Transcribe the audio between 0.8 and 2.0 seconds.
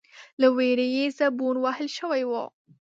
يې زبون وهل